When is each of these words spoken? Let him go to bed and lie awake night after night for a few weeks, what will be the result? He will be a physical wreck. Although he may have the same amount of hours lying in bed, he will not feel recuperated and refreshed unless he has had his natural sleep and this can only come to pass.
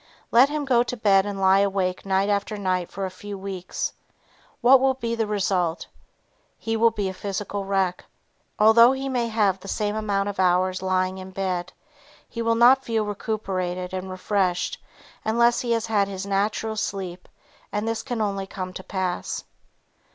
Let 0.31 0.49
him 0.49 0.65
go 0.65 0.81
to 0.81 0.97
bed 0.97 1.27
and 1.27 1.39
lie 1.39 1.59
awake 1.59 2.07
night 2.07 2.27
after 2.27 2.57
night 2.57 2.89
for 2.89 3.05
a 3.05 3.11
few 3.11 3.37
weeks, 3.37 3.93
what 4.59 4.79
will 4.79 4.95
be 4.95 5.13
the 5.13 5.27
result? 5.27 5.85
He 6.57 6.75
will 6.75 6.89
be 6.89 7.07
a 7.07 7.13
physical 7.13 7.65
wreck. 7.65 8.03
Although 8.57 8.93
he 8.93 9.07
may 9.09 9.27
have 9.27 9.59
the 9.59 9.67
same 9.67 9.95
amount 9.95 10.27
of 10.27 10.39
hours 10.39 10.81
lying 10.81 11.19
in 11.19 11.29
bed, 11.29 11.71
he 12.27 12.41
will 12.41 12.55
not 12.55 12.83
feel 12.83 13.05
recuperated 13.05 13.93
and 13.93 14.09
refreshed 14.09 14.81
unless 15.23 15.61
he 15.61 15.71
has 15.73 15.85
had 15.85 16.07
his 16.07 16.25
natural 16.25 16.75
sleep 16.75 17.29
and 17.71 17.87
this 17.87 18.01
can 18.01 18.21
only 18.21 18.47
come 18.47 18.73
to 18.73 18.83
pass. 18.83 19.43